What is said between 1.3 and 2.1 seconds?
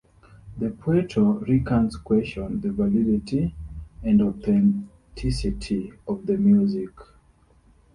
Ricans